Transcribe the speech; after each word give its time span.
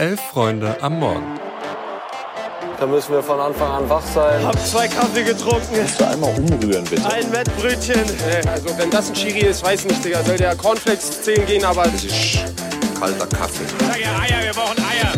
Elf 0.00 0.18
Freunde 0.18 0.74
am 0.80 0.98
Morgen. 0.98 1.38
Da 2.78 2.86
müssen 2.86 3.12
wir 3.12 3.22
von 3.22 3.38
Anfang 3.38 3.70
an 3.70 3.90
wach 3.90 4.00
sein. 4.00 4.42
Hab 4.46 4.58
zwei 4.66 4.88
Kaffee 4.88 5.24
getrunken. 5.24 5.74
Kannst 5.76 6.00
du 6.00 6.08
einmal 6.08 6.34
umrühren, 6.38 6.86
bitte? 6.86 7.04
Ein 7.04 7.30
Wettbrötchen. 7.30 8.00
Also 8.48 8.78
wenn 8.78 8.90
das 8.90 9.10
ein 9.10 9.14
Chiri 9.14 9.40
ist, 9.40 9.62
weiß 9.62 9.84
nicht, 9.84 10.02
Digga. 10.02 10.22
Soll 10.22 10.38
der 10.38 10.56
Cornflakes 10.56 11.20
zählen 11.20 11.44
gehen, 11.44 11.66
aber... 11.66 11.82
Das 11.82 12.02
ist 12.02 12.38
kalter 12.98 13.26
Kaffee. 13.26 13.64
Sag 13.78 14.00
ja 14.00 14.18
Eier, 14.20 14.42
wir 14.42 14.52
brauchen 14.54 14.78
Eier. 14.78 15.12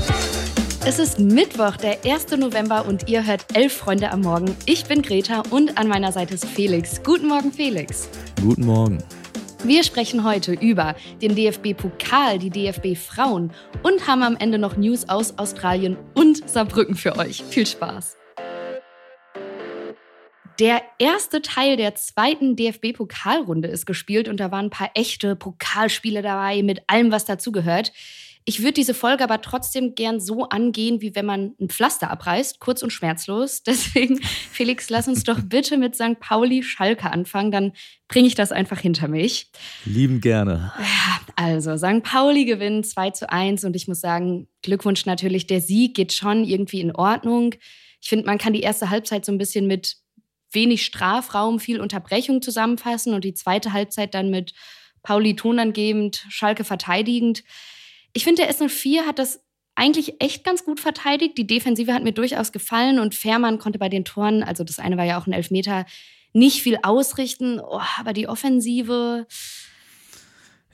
Es 0.84 0.98
ist 0.98 1.20
Mittwoch, 1.20 1.76
der 1.76 1.98
1. 2.04 2.36
November 2.36 2.84
und 2.84 3.08
ihr 3.08 3.24
hört 3.24 3.44
Elf 3.54 3.76
Freunde 3.76 4.10
am 4.10 4.22
Morgen. 4.22 4.56
Ich 4.66 4.86
bin 4.86 5.02
Greta 5.02 5.44
und 5.50 5.78
an 5.78 5.86
meiner 5.86 6.10
Seite 6.10 6.34
ist 6.34 6.44
Felix. 6.44 7.00
Guten 7.04 7.28
Morgen, 7.28 7.52
Felix. 7.52 8.08
Guten 8.40 8.66
Morgen. 8.66 8.98
Wir 9.64 9.84
sprechen 9.84 10.24
heute 10.24 10.54
über 10.54 10.96
den 11.20 11.36
DFB-Pokal, 11.36 12.40
die 12.40 12.50
DFB-Frauen 12.50 13.52
und 13.84 14.08
haben 14.08 14.24
am 14.24 14.36
Ende 14.36 14.58
noch 14.58 14.76
News 14.76 15.08
aus 15.08 15.38
Australien 15.38 15.96
und 16.14 16.48
Saarbrücken 16.50 16.96
für 16.96 17.16
euch. 17.16 17.44
Viel 17.44 17.64
Spaß! 17.64 18.16
Der 20.58 20.82
erste 20.98 21.42
Teil 21.42 21.76
der 21.76 21.94
zweiten 21.94 22.56
DFB-Pokalrunde 22.56 23.68
ist 23.68 23.86
gespielt 23.86 24.28
und 24.28 24.40
da 24.40 24.50
waren 24.50 24.66
ein 24.66 24.70
paar 24.70 24.90
echte 24.94 25.36
Pokalspiele 25.36 26.22
dabei 26.22 26.62
mit 26.64 26.82
allem, 26.88 27.12
was 27.12 27.24
dazugehört. 27.24 27.92
Ich 28.44 28.60
würde 28.60 28.72
diese 28.72 28.94
Folge 28.94 29.22
aber 29.22 29.40
trotzdem 29.40 29.94
gern 29.94 30.20
so 30.20 30.48
angehen, 30.48 31.00
wie 31.00 31.14
wenn 31.14 31.26
man 31.26 31.54
ein 31.60 31.68
Pflaster 31.68 32.10
abreißt, 32.10 32.58
kurz 32.58 32.82
und 32.82 32.90
schmerzlos. 32.90 33.62
Deswegen, 33.66 34.20
Felix, 34.22 34.90
lass 34.90 35.08
uns 35.08 35.22
doch 35.22 35.40
bitte 35.40 35.78
mit 35.78 35.94
St. 35.94 36.18
Pauli 36.18 36.62
Schalke 36.62 37.10
anfangen, 37.10 37.52
dann 37.52 37.72
bringe 38.08 38.26
ich 38.26 38.34
das 38.34 38.52
einfach 38.52 38.80
hinter 38.80 39.08
mich. 39.08 39.50
Lieben 39.84 40.20
gerne. 40.20 40.72
Also, 41.36 41.76
St. 41.76 42.02
Pauli 42.02 42.44
gewinnt 42.44 42.86
2 42.86 43.10
zu 43.10 43.30
1 43.30 43.64
und 43.64 43.76
ich 43.76 43.88
muss 43.88 44.00
sagen, 44.00 44.48
Glückwunsch 44.62 45.06
natürlich, 45.06 45.46
der 45.46 45.60
Sieg 45.60 45.94
geht 45.94 46.12
schon 46.12 46.44
irgendwie 46.44 46.80
in 46.80 46.94
Ordnung. 46.94 47.54
Ich 48.00 48.08
finde, 48.08 48.26
man 48.26 48.38
kann 48.38 48.52
die 48.52 48.60
erste 48.60 48.90
Halbzeit 48.90 49.24
so 49.24 49.32
ein 49.32 49.38
bisschen 49.38 49.66
mit 49.66 49.96
wenig 50.50 50.84
Strafraum, 50.84 51.60
viel 51.60 51.80
Unterbrechung 51.80 52.42
zusammenfassen 52.42 53.14
und 53.14 53.24
die 53.24 53.34
zweite 53.34 53.72
Halbzeit 53.72 54.14
dann 54.14 54.30
mit 54.30 54.52
Pauli 55.02 55.34
tonangebend, 55.34 56.26
Schalke 56.28 56.64
verteidigend. 56.64 57.42
Ich 58.12 58.24
finde, 58.24 58.42
der 58.42 58.54
S04 58.54 59.06
hat 59.06 59.18
das 59.18 59.40
eigentlich 59.74 60.20
echt 60.20 60.44
ganz 60.44 60.64
gut 60.64 60.80
verteidigt. 60.80 61.38
Die 61.38 61.46
Defensive 61.46 61.94
hat 61.94 62.02
mir 62.02 62.12
durchaus 62.12 62.52
gefallen 62.52 62.98
und 62.98 63.14
Fährmann 63.14 63.58
konnte 63.58 63.78
bei 63.78 63.88
den 63.88 64.04
Toren, 64.04 64.42
also 64.42 64.64
das 64.64 64.78
eine 64.78 64.96
war 64.96 65.04
ja 65.04 65.18
auch 65.18 65.26
ein 65.26 65.32
Elfmeter, 65.32 65.86
nicht 66.34 66.62
viel 66.62 66.78
ausrichten. 66.82 67.60
Oh, 67.60 67.80
aber 67.98 68.12
die 68.12 68.28
Offensive, 68.28 69.26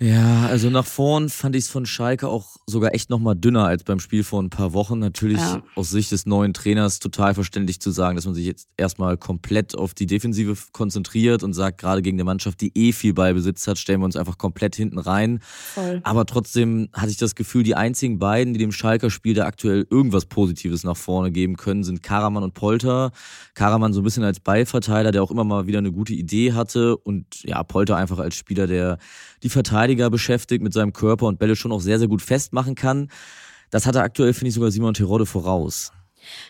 Ja, 0.01 0.47
also 0.47 0.71
nach 0.71 0.87
vorn 0.87 1.29
fand 1.29 1.57
ich 1.57 1.65
es 1.65 1.71
von 1.71 1.85
Schalke 1.85 2.29
auch 2.29 2.57
sogar 2.67 2.95
echt 2.95 3.11
nochmal 3.11 3.35
dünner 3.35 3.65
als 3.67 3.83
beim 3.83 3.99
Spiel 3.99 4.23
vor 4.23 4.41
ein 4.41 4.51
paar 4.51 4.73
Wochen. 4.73 5.01
Natürlich 5.01 5.39
Ja. 5.39 5.63
aus 5.75 5.91
Sicht 5.91 6.13
des 6.13 6.25
neuen 6.25 6.55
Trainers 6.55 7.01
total 7.01 7.35
verständlich 7.35 7.81
zu 7.81 7.91
sagen, 7.91 8.15
dass 8.15 8.25
man 8.25 8.35
sich 8.35 8.47
jetzt 8.47 8.69
erstmal 8.77 9.17
komplett 9.17 9.77
auf 9.77 9.95
die 9.95 10.07
Defensive 10.07 10.55
konzentriert 10.73 11.43
und 11.43 11.53
sagt, 11.53 11.79
gerade 11.79 12.03
gegen 12.03 12.17
eine 12.17 12.25
Mannschaft, 12.25 12.61
die 12.61 12.71
eh 12.77 12.93
viel 12.93 13.13
Ballbesitz 13.13 13.67
hat, 13.67 13.79
stellen 13.79 14.01
wir 14.01 14.05
uns 14.05 14.17
einfach 14.17 14.39
komplett 14.39 14.77
hinten 14.77 14.99
rein. 14.99 15.41
voll. 15.43 16.01
Aber 16.05 16.27
trotzdem 16.27 16.89
hatte 16.93 17.11
ich 17.11 17.17
das 17.17 17.35
Gefühl, 17.35 17.65
die 17.65 17.75
einzigen 17.75 18.19
beiden, 18.21 18.53
die 18.53 18.61
dem 18.61 18.73
Schalker 18.73 19.11
Spiel 19.11 19.35
da 19.35 19.47
aktuell 19.47 19.85
irgendwas 19.91 20.27
Positives 20.27 20.85
nach 20.85 20.97
vorne 20.97 21.33
geben 21.33 21.57
können, 21.57 21.83
sind 21.83 22.05
Karaman 22.05 22.45
und 22.45 22.55
Polter. 22.55 23.11
Karaman 23.55 23.93
so 23.93 24.01
ein 24.01 24.05
bisschen 24.05 24.23
als 24.25 24.39
Ballverteiler, 24.39 25.11
der 25.11 25.25
auch 25.25 25.33
immer 25.33 25.45
mal 25.45 25.67
wieder 25.67 25.79
eine 25.79 25.91
gute 25.91 26.13
Idee 26.15 26.53
hatte 26.53 26.97
und 26.97 27.43
ja, 27.43 27.63
Polter 27.65 27.97
einfach 27.97 28.19
als 28.21 28.37
Spieler, 28.37 28.69
der 28.69 28.99
die 29.43 29.49
Verteidiger 29.89 30.11
beschäftigt 30.11 30.63
mit 30.63 30.75
seinem 30.75 30.93
Körper 30.93 31.27
und 31.27 31.39
Bälle 31.39 31.57
schon 31.57 31.73
auch 31.73 31.81
sehr, 31.81 31.99
sehr 31.99 32.09
gut 32.09 32.21
festmachen 32.21 32.75
kann. 32.75 33.11
Das 33.71 33.87
hatte 33.87 34.03
aktuell, 34.03 34.35
finde 34.35 34.49
ich, 34.49 34.55
sogar 34.55 34.71
Simon 34.71 34.93
Terodde 34.93 35.25
voraus. 35.25 35.93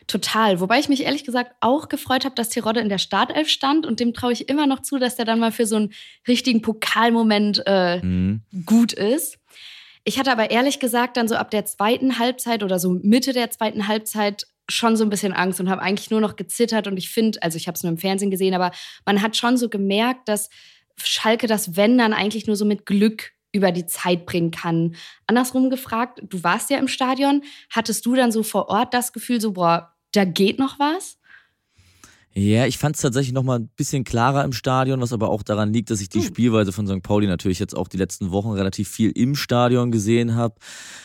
Total. 0.08 0.58
Wobei 0.58 0.81
ich 0.81 0.89
mich 0.89 1.05
ehrlich 1.05 1.25
gesagt 1.25 1.53
auch 1.61 1.89
gefreut 1.89 2.25
habe, 2.25 2.34
dass 2.34 2.48
Terodde 2.48 2.81
in 2.81 2.88
der 2.88 2.98
Startelf 2.98 3.48
stand 3.48 3.87
und 3.87 4.00
dem 4.00 4.12
traue 4.12 4.32
ich 4.32 4.48
immer 4.48 4.66
noch 4.66 4.82
zu, 4.82 4.98
dass 4.98 5.15
der 5.15 5.25
dann 5.25 5.38
mal 5.38 5.53
für 5.53 5.66
so 5.66 5.77
einen 5.77 5.93
richtigen 6.27 6.62
Pokalmoment 6.62 7.62
äh, 7.66 8.03
Mhm. 8.03 8.43
gut 8.66 8.93
ist. 8.93 9.38
Ich 10.03 10.19
hatte 10.19 10.32
aber 10.32 10.50
ehrlich 10.50 10.81
gesagt 10.81 11.16
dann 11.16 11.28
so 11.28 11.37
ab 11.37 11.53
der 11.53 11.65
zweiten 11.65 12.19
Halbzeit 12.19 12.65
oder 12.65 12.81
so 12.81 12.91
Mitte 13.03 13.32
der 13.32 13.50
zweiten 13.50 13.87
Halbzeit 13.87 14.47
schon 14.69 14.97
so 14.97 15.04
ein 15.04 15.10
bisschen 15.10 15.32
Angst 15.32 15.60
und 15.60 15.71
habe 15.71 15.82
eigentlich 15.82 16.10
nur 16.10 16.21
noch 16.21 16.34
gezittert 16.34 16.88
und 16.88 16.97
ich 16.97 17.09
finde, 17.10 17.41
also 17.43 17.56
ich 17.56 17.69
habe 17.69 17.77
es 17.77 17.82
nur 17.84 17.93
im 17.93 17.98
Fernsehen 17.98 18.31
gesehen, 18.31 18.54
aber 18.54 18.72
man 19.06 19.22
hat 19.22 19.37
schon 19.37 19.56
so 19.56 19.69
gemerkt, 19.69 20.28
dass 20.28 20.50
Schalke 21.03 21.47
das 21.47 21.76
Wenn 21.76 21.98
dann 21.98 22.12
eigentlich 22.12 22.47
nur 22.47 22.56
so 22.56 22.64
mit 22.64 22.86
Glück 22.86 23.32
über 23.53 23.72
die 23.72 23.86
Zeit 23.86 24.26
bringen 24.26 24.50
kann. 24.50 24.94
Andersrum 25.26 25.70
gefragt, 25.70 26.20
du 26.28 26.42
warst 26.42 26.70
ja 26.70 26.78
im 26.78 26.88
Stadion, 26.88 27.42
hattest 27.70 28.04
du 28.04 28.14
dann 28.14 28.31
so 28.31 28.42
vor 28.42 28.69
Ort 28.69 28.92
das 28.92 29.12
Gefühl 29.12 29.41
so, 29.41 29.53
boah, 29.53 29.94
da 30.12 30.25
geht 30.25 30.59
noch 30.59 30.78
was? 30.78 31.19
Ja, 32.34 32.66
ich 32.66 32.78
fand 32.78 32.94
es 32.94 33.03
tatsächlich 33.03 33.32
noch 33.32 33.42
mal 33.42 33.59
ein 33.59 33.69
bisschen 33.69 34.04
klarer 34.04 34.44
im 34.44 34.53
Stadion, 34.53 35.00
was 35.00 35.12
aber 35.12 35.31
auch 35.31 35.42
daran 35.42 35.72
liegt, 35.72 35.91
dass 35.91 36.00
ich 36.00 36.09
die 36.09 36.20
Hm. 36.20 36.26
Spielweise 36.26 36.72
von 36.72 36.86
St. 36.86 37.03
Pauli 37.03 37.26
natürlich 37.26 37.59
jetzt 37.59 37.76
auch 37.76 37.88
die 37.88 37.97
letzten 37.97 38.30
Wochen 38.30 38.50
relativ 38.50 38.88
viel 38.88 39.10
im 39.10 39.34
Stadion 39.34 39.91
gesehen 39.91 40.36
habe. 40.36 40.54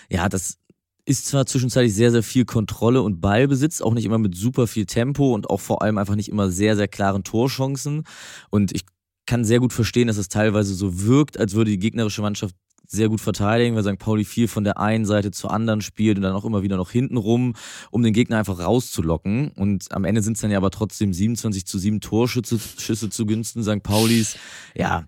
Ja, 0.09 0.29
das 0.29 0.59
ist 1.05 1.25
zwar 1.25 1.45
zwischenzeitlich 1.45 1.93
sehr, 1.95 2.11
sehr 2.11 2.23
viel 2.23 2.45
Kontrolle 2.45 3.01
und 3.01 3.19
Ballbesitz, 3.19 3.81
auch 3.81 3.93
nicht 3.93 4.05
immer 4.05 4.19
mit 4.19 4.35
super 4.35 4.67
viel 4.67 4.85
Tempo 4.85 5.33
und 5.33 5.49
auch 5.49 5.59
vor 5.59 5.81
allem 5.81 5.97
einfach 5.97 6.15
nicht 6.15 6.29
immer 6.29 6.49
sehr, 6.49 6.75
sehr 6.75 6.87
klaren 6.87 7.23
Torchancen. 7.23 8.03
Und 8.49 8.73
ich 8.73 8.83
kann 9.25 9.45
sehr 9.45 9.59
gut 9.59 9.73
verstehen, 9.73 10.07
dass 10.07 10.17
es 10.17 10.27
teilweise 10.29 10.73
so 10.73 11.01
wirkt, 11.05 11.39
als 11.39 11.53
würde 11.53 11.71
die 11.71 11.79
gegnerische 11.79 12.21
Mannschaft 12.21 12.55
sehr 12.93 13.09
gut 13.09 13.21
verteidigen, 13.21 13.75
weil 13.75 13.83
St. 13.83 13.97
Pauli 13.97 14.23
viel 14.23 14.47
von 14.47 14.63
der 14.63 14.79
einen 14.79 15.05
Seite 15.05 15.31
zur 15.31 15.51
anderen 15.51 15.81
spielt 15.81 16.17
und 16.17 16.23
dann 16.23 16.33
auch 16.33 16.45
immer 16.45 16.63
wieder 16.63 16.77
noch 16.77 16.91
hinten 16.91 17.17
rum, 17.17 17.55
um 17.91 18.03
den 18.03 18.13
Gegner 18.13 18.37
einfach 18.37 18.59
rauszulocken. 18.59 19.49
Und 19.55 19.91
am 19.91 20.05
Ende 20.05 20.21
sind 20.21 20.33
es 20.33 20.41
dann 20.41 20.51
ja 20.51 20.57
aber 20.57 20.69
trotzdem 20.69 21.13
27 21.13 21.65
zu 21.65 21.79
7 21.79 22.01
Torschüsse 22.01 22.59
Schüsse 22.77 23.09
zugunsten 23.09 23.63
St. 23.63 23.81
Paulis. 23.83 24.37
Ja. 24.75 25.05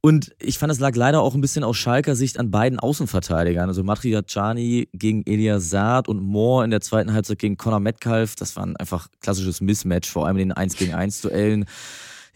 Und 0.00 0.34
ich 0.40 0.58
fand, 0.58 0.72
es 0.72 0.78
lag 0.78 0.94
leider 0.94 1.20
auch 1.20 1.34
ein 1.34 1.40
bisschen 1.40 1.64
aus 1.64 1.76
Schalker 1.76 2.16
Sicht 2.16 2.38
an 2.38 2.50
beiden 2.50 2.78
Außenverteidigern. 2.78 3.68
Also 3.68 3.82
Matriacani 3.82 4.88
gegen 4.92 5.22
Elias 5.26 5.68
Saad 5.68 6.08
und 6.08 6.22
Moore 6.22 6.64
in 6.64 6.70
der 6.70 6.80
zweiten 6.80 7.12
Halbzeit 7.12 7.38
gegen 7.38 7.56
Conor 7.56 7.80
Metcalf. 7.80 8.36
Das 8.36 8.56
war 8.56 8.64
ein 8.64 8.76
einfach 8.76 9.08
klassisches 9.20 9.60
Mismatch, 9.60 10.08
vor 10.08 10.26
allem 10.26 10.36
in 10.38 10.48
den 10.48 10.56
1 10.56 10.76
gegen 10.76 10.94
1 10.94 11.22
Duellen. 11.22 11.66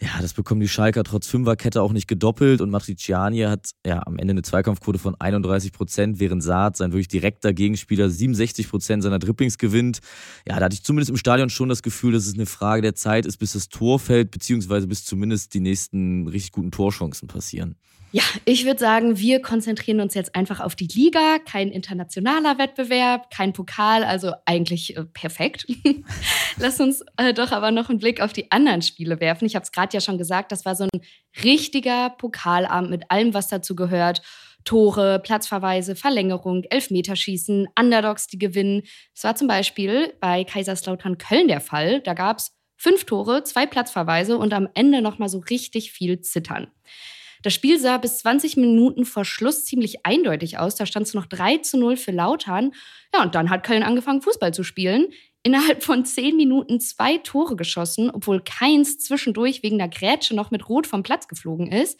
Ja, 0.03 0.19
das 0.19 0.33
bekommen 0.33 0.61
die 0.61 0.67
Schalker 0.67 1.03
trotz 1.03 1.27
Fünferkette 1.27 1.79
auch 1.79 1.93
nicht 1.93 2.07
gedoppelt 2.07 2.59
und 2.59 2.71
Matriciani 2.71 3.41
hat 3.41 3.69
ja 3.85 4.01
am 4.07 4.17
Ende 4.17 4.31
eine 4.31 4.41
Zweikampfquote 4.41 4.97
von 4.97 5.13
31 5.19 5.71
Prozent, 5.73 6.19
während 6.19 6.41
Saad, 6.41 6.75
sein 6.75 6.91
wirklich 6.91 7.07
direkter 7.07 7.53
Gegenspieler, 7.53 8.09
67 8.09 8.67
Prozent 8.67 9.03
seiner 9.03 9.19
Dribblings 9.19 9.59
gewinnt. 9.59 9.99
Ja, 10.47 10.57
da 10.57 10.65
hatte 10.65 10.73
ich 10.73 10.83
zumindest 10.83 11.11
im 11.11 11.17
Stadion 11.17 11.51
schon 11.51 11.69
das 11.69 11.83
Gefühl, 11.83 12.13
dass 12.13 12.25
es 12.25 12.33
eine 12.33 12.47
Frage 12.47 12.81
der 12.81 12.95
Zeit 12.95 13.27
ist, 13.27 13.37
bis 13.37 13.53
das 13.53 13.69
Tor 13.69 13.99
fällt, 13.99 14.31
beziehungsweise 14.31 14.87
bis 14.87 15.05
zumindest 15.05 15.53
die 15.53 15.59
nächsten 15.59 16.27
richtig 16.27 16.53
guten 16.53 16.71
Torchancen 16.71 17.27
passieren. 17.27 17.75
Ja, 18.13 18.23
ich 18.43 18.65
würde 18.65 18.79
sagen, 18.79 19.17
wir 19.19 19.41
konzentrieren 19.41 20.01
uns 20.01 20.15
jetzt 20.15 20.35
einfach 20.35 20.59
auf 20.59 20.75
die 20.75 20.87
Liga. 20.87 21.37
Kein 21.49 21.69
internationaler 21.69 22.57
Wettbewerb, 22.57 23.31
kein 23.31 23.53
Pokal, 23.53 24.03
also 24.03 24.33
eigentlich 24.45 24.97
äh, 24.97 25.05
perfekt. 25.05 25.65
Lass 26.59 26.81
uns 26.81 27.05
äh, 27.15 27.33
doch 27.33 27.53
aber 27.53 27.71
noch 27.71 27.89
einen 27.89 27.99
Blick 27.99 28.19
auf 28.19 28.33
die 28.33 28.51
anderen 28.51 28.81
Spiele 28.81 29.21
werfen. 29.21 29.45
Ich 29.45 29.55
habe 29.55 29.63
es 29.63 29.71
gerade 29.71 29.90
ja 29.93 30.01
schon 30.01 30.17
gesagt, 30.17 30.51
das 30.51 30.65
war 30.65 30.75
so 30.75 30.85
ein 30.85 31.01
richtiger 31.43 32.09
Pokalabend 32.11 32.89
mit 32.89 33.09
allem, 33.09 33.33
was 33.33 33.47
dazu 33.47 33.75
gehört. 33.75 34.21
Tore, 34.63 35.19
Platzverweise, 35.19 35.95
Verlängerung, 35.95 36.63
Elfmeterschießen, 36.65 37.67
Underdogs, 37.77 38.27
die 38.27 38.37
gewinnen. 38.37 38.83
Das 39.15 39.23
war 39.23 39.35
zum 39.35 39.47
Beispiel 39.47 40.13
bei 40.19 40.43
Kaiserslautern 40.43 41.17
Köln 41.17 41.47
der 41.47 41.61
Fall. 41.61 42.01
Da 42.01 42.13
gab 42.13 42.37
es 42.37 42.51
fünf 42.77 43.05
Tore, 43.05 43.43
zwei 43.43 43.65
Platzverweise 43.65 44.37
und 44.37 44.53
am 44.53 44.67
Ende 44.73 45.01
nochmal 45.01 45.29
so 45.29 45.39
richtig 45.39 45.91
viel 45.91 46.21
Zittern. 46.21 46.67
Das 47.43 47.53
Spiel 47.53 47.79
sah 47.79 47.97
bis 47.97 48.19
20 48.19 48.57
Minuten 48.57 49.03
vor 49.05 49.25
Schluss 49.25 49.65
ziemlich 49.65 50.05
eindeutig 50.05 50.59
aus. 50.59 50.75
Da 50.75 50.85
stand 50.85 51.07
es 51.07 51.13
noch 51.13 51.25
3 51.25 51.57
zu 51.57 51.77
0 51.77 51.97
für 51.97 52.11
Lautern. 52.11 52.73
Ja, 53.13 53.23
und 53.23 53.33
dann 53.33 53.49
hat 53.49 53.63
Köln 53.63 53.83
angefangen, 53.83 54.21
Fußball 54.21 54.53
zu 54.53 54.63
spielen. 54.63 55.07
Innerhalb 55.43 55.83
von 55.83 56.05
10 56.05 56.35
Minuten 56.37 56.79
zwei 56.79 57.17
Tore 57.17 57.55
geschossen, 57.55 58.11
obwohl 58.11 58.41
keins 58.41 58.99
zwischendurch 58.99 59.63
wegen 59.63 59.79
der 59.79 59.87
Grätsche 59.89 60.35
noch 60.35 60.51
mit 60.51 60.69
Rot 60.69 60.85
vom 60.85 61.01
Platz 61.01 61.27
geflogen 61.27 61.71
ist. 61.71 61.99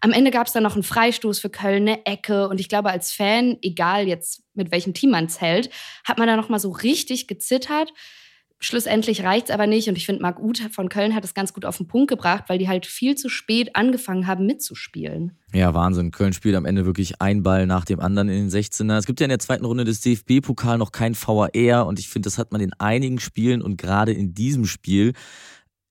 Am 0.00 0.12
Ende 0.12 0.30
gab 0.30 0.46
es 0.46 0.54
dann 0.54 0.62
noch 0.62 0.74
einen 0.74 0.82
Freistoß 0.82 1.40
für 1.40 1.50
Köln, 1.50 1.86
eine 1.86 2.06
Ecke. 2.06 2.48
Und 2.48 2.58
ich 2.58 2.70
glaube, 2.70 2.90
als 2.90 3.12
Fan, 3.12 3.58
egal 3.60 4.08
jetzt 4.08 4.42
mit 4.54 4.70
welchem 4.70 4.94
Team 4.94 5.10
man 5.10 5.28
zählt, 5.28 5.68
hat 6.04 6.16
man 6.16 6.26
da 6.26 6.36
noch 6.36 6.48
mal 6.48 6.58
so 6.58 6.70
richtig 6.70 7.26
gezittert. 7.26 7.92
Schlussendlich 8.62 9.24
reicht 9.24 9.48
es 9.48 9.50
aber 9.54 9.66
nicht. 9.66 9.88
Und 9.88 9.96
ich 9.96 10.04
finde, 10.04 10.20
Marc 10.20 10.38
Uth 10.38 10.60
von 10.70 10.90
Köln 10.90 11.14
hat 11.14 11.24
es 11.24 11.32
ganz 11.32 11.54
gut 11.54 11.64
auf 11.64 11.78
den 11.78 11.86
Punkt 11.86 12.08
gebracht, 12.10 12.44
weil 12.48 12.58
die 12.58 12.68
halt 12.68 12.84
viel 12.84 13.14
zu 13.14 13.30
spät 13.30 13.74
angefangen 13.74 14.26
haben 14.26 14.44
mitzuspielen. 14.44 15.32
Ja, 15.54 15.72
Wahnsinn. 15.72 16.10
Köln 16.10 16.34
spielt 16.34 16.54
am 16.54 16.66
Ende 16.66 16.84
wirklich 16.84 17.22
ein 17.22 17.42
Ball 17.42 17.66
nach 17.66 17.86
dem 17.86 18.00
anderen 18.00 18.28
in 18.28 18.48
den 18.48 18.50
16er. 18.50 18.98
Es 18.98 19.06
gibt 19.06 19.18
ja 19.20 19.24
in 19.24 19.30
der 19.30 19.38
zweiten 19.38 19.64
Runde 19.64 19.84
des 19.84 20.02
DFB-Pokal 20.02 20.76
noch 20.76 20.92
kein 20.92 21.14
VAR 21.16 21.86
und 21.86 21.98
ich 21.98 22.08
finde, 22.10 22.26
das 22.26 22.36
hat 22.36 22.52
man 22.52 22.60
in 22.60 22.74
einigen 22.74 23.18
Spielen 23.18 23.62
und 23.62 23.78
gerade 23.78 24.12
in 24.12 24.34
diesem 24.34 24.66
Spiel 24.66 25.14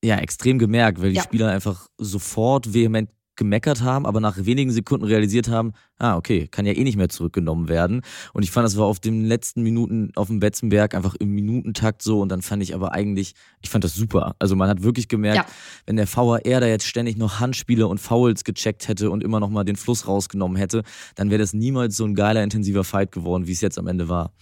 ja 0.04 0.18
extrem 0.18 0.60
gemerkt, 0.60 1.01
weil 1.01 1.10
die 1.10 1.15
Ja. 1.18 1.24
Spieler 1.24 1.50
einfach 1.50 1.88
sofort 1.98 2.74
vehement 2.74 3.10
gemeckert 3.39 3.81
haben, 3.81 4.06
aber 4.06 4.19
nach 4.19 4.45
wenigen 4.45 4.69
Sekunden 4.69 5.06
realisiert 5.06 5.47
haben, 5.47 5.71
ah, 5.97 6.18
okay, 6.18 6.47
kann 6.47 6.65
ja 6.65 6.74
eh 6.74 6.83
nicht 6.83 6.97
mehr 6.97 7.09
zurückgenommen 7.09 7.69
werden. 7.69 8.01
Und 8.33 8.44
ich 8.44 8.51
fand, 8.51 8.65
das 8.65 8.77
war 8.77 8.86
auf 8.86 9.00
den 9.00 9.25
letzten 9.25 9.63
Minuten 9.63 10.12
auf 10.15 10.27
dem 10.27 10.39
Betzenberg 10.39 10.94
einfach 10.94 11.15
im 11.15 11.30
Minutentakt 11.30 12.03
so. 12.03 12.19
Und 12.19 12.30
dann 12.30 12.41
fand 12.41 12.62
ich 12.62 12.75
aber 12.75 12.91
eigentlich, 12.91 13.33
ich 13.62 13.69
fand 13.69 13.83
das 13.83 13.95
super. 13.95 14.36
Also 14.39 14.56
man 14.56 14.69
hat 14.69 14.83
wirklich 14.83 15.07
gemerkt, 15.07 15.38
ja. 15.38 15.45
wenn 15.88 15.95
der 15.95 16.07
VAR 16.07 16.41
da 16.44 16.68
jetzt 16.68 16.86
ständig 16.86 17.18
noch 17.18 17.39
Handspiele 17.39 17.88
und 17.88 17.97
Fouls 18.00 18.44
gecheckt 18.44 18.88
hätte 18.89 19.09
und 19.09 19.24
immer 19.24 19.39
noch 19.39 19.50
mal 19.50 19.63
den 19.63 19.77
Fluss 19.77 20.06
rausgenommen 20.06 20.57
hätte, 20.57 20.83
dann 21.15 21.31
wäre 21.31 21.39
das 21.39 21.53
niemals 21.53 21.95
so 21.95 22.06
ein 22.06 22.15
geiler, 22.15 22.44
intensiver 22.44 22.83
Fight 22.83 23.12
geworden, 23.12 23.47
wie 23.47 23.53
es 23.53 23.62
jetzt 23.62 23.80
am 23.80 23.88
Ende 23.88 24.09
war. 24.09 24.33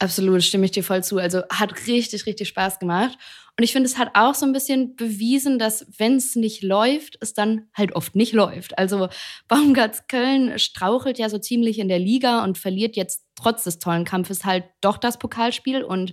Absolut, 0.00 0.42
stimme 0.42 0.64
ich 0.64 0.72
dir 0.72 0.82
voll 0.82 1.04
zu. 1.04 1.18
Also 1.18 1.42
hat 1.48 1.86
richtig, 1.86 2.26
richtig 2.26 2.48
Spaß 2.48 2.80
gemacht. 2.80 3.16
Und 3.62 3.66
ich 3.66 3.72
finde, 3.74 3.88
es 3.88 3.96
hat 3.96 4.10
auch 4.14 4.34
so 4.34 4.44
ein 4.44 4.50
bisschen 4.50 4.96
bewiesen, 4.96 5.56
dass 5.56 5.86
wenn 5.96 6.16
es 6.16 6.34
nicht 6.34 6.64
läuft, 6.64 7.16
es 7.20 7.32
dann 7.32 7.68
halt 7.74 7.94
oft 7.94 8.16
nicht 8.16 8.32
läuft. 8.32 8.76
Also 8.76 9.08
Baumgarts 9.46 10.08
Köln 10.08 10.58
strauchelt 10.58 11.16
ja 11.16 11.28
so 11.28 11.38
ziemlich 11.38 11.78
in 11.78 11.86
der 11.86 12.00
Liga 12.00 12.42
und 12.42 12.58
verliert 12.58 12.96
jetzt 12.96 13.24
trotz 13.36 13.62
des 13.62 13.78
tollen 13.78 14.04
Kampfes 14.04 14.44
halt 14.44 14.64
doch 14.80 14.98
das 14.98 15.16
Pokalspiel. 15.16 15.84
Und 15.84 16.12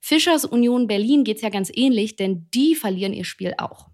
Fischers 0.00 0.46
Union 0.46 0.86
Berlin 0.86 1.22
geht 1.22 1.36
es 1.36 1.42
ja 1.42 1.50
ganz 1.50 1.70
ähnlich, 1.70 2.16
denn 2.16 2.48
die 2.54 2.74
verlieren 2.74 3.12
ihr 3.12 3.26
Spiel 3.26 3.52
auch. 3.58 3.90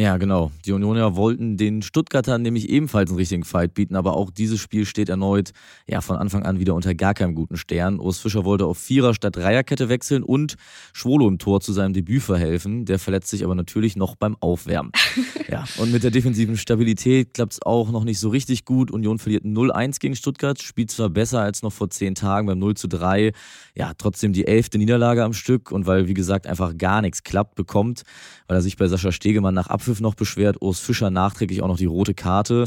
Ja, 0.00 0.16
genau. 0.16 0.50
Die 0.64 0.72
Unionier 0.72 1.14
wollten 1.14 1.58
den 1.58 1.82
Stuttgartern 1.82 2.40
nämlich 2.40 2.70
ebenfalls 2.70 3.10
einen 3.10 3.18
richtigen 3.18 3.44
Fight 3.44 3.74
bieten, 3.74 3.96
aber 3.96 4.16
auch 4.16 4.30
dieses 4.30 4.58
Spiel 4.58 4.86
steht 4.86 5.10
erneut 5.10 5.50
ja 5.86 6.00
von 6.00 6.16
Anfang 6.16 6.42
an 6.42 6.58
wieder 6.58 6.74
unter 6.74 6.94
gar 6.94 7.12
keinem 7.12 7.34
guten 7.34 7.58
Stern. 7.58 8.00
Urs 8.00 8.18
Fischer 8.18 8.46
wollte 8.46 8.64
auf 8.64 8.78
Vierer 8.78 9.12
statt 9.12 9.36
Dreierkette 9.36 9.90
wechseln 9.90 10.22
und 10.22 10.54
Schwolo 10.94 11.28
im 11.28 11.36
Tor 11.36 11.60
zu 11.60 11.74
seinem 11.74 11.92
Debüt 11.92 12.22
verhelfen. 12.22 12.86
Der 12.86 12.98
verletzt 12.98 13.28
sich 13.28 13.44
aber 13.44 13.54
natürlich 13.54 13.94
noch 13.94 14.16
beim 14.16 14.38
Aufwärmen. 14.40 14.90
ja, 15.50 15.66
und 15.76 15.92
mit 15.92 16.02
der 16.02 16.10
defensiven 16.10 16.56
Stabilität 16.56 17.34
klappt 17.34 17.52
es 17.52 17.62
auch 17.62 17.90
noch 17.90 18.04
nicht 18.04 18.20
so 18.20 18.30
richtig 18.30 18.64
gut. 18.64 18.90
Union 18.90 19.18
verliert 19.18 19.44
0-1 19.44 20.00
gegen 20.00 20.16
Stuttgart, 20.16 20.62
spielt 20.62 20.90
zwar 20.90 21.10
besser 21.10 21.40
als 21.42 21.60
noch 21.60 21.74
vor 21.74 21.90
zehn 21.90 22.14
Tagen 22.14 22.46
beim 22.46 22.58
0-3. 22.58 23.34
Ja, 23.74 23.92
trotzdem 23.98 24.32
die 24.32 24.46
elfte 24.46 24.78
Niederlage 24.78 25.24
am 25.24 25.34
Stück 25.34 25.70
und 25.70 25.86
weil, 25.86 26.08
wie 26.08 26.14
gesagt, 26.14 26.46
einfach 26.46 26.78
gar 26.78 27.02
nichts 27.02 27.22
klappt, 27.22 27.54
bekommt, 27.54 28.04
weil 28.46 28.56
er 28.56 28.62
sich 28.62 28.78
bei 28.78 28.88
Sascha 28.88 29.12
Stegemann 29.12 29.52
nach 29.52 29.66
Abpfiff 29.66 29.89
Abpfiff 29.90 30.00
noch 30.00 30.14
beschwert, 30.14 30.62
Urs 30.62 30.78
Fischer 30.78 31.10
nachträglich 31.10 31.62
auch 31.62 31.68
noch 31.68 31.76
die 31.76 31.86
rote 31.86 32.14
Karte. 32.14 32.64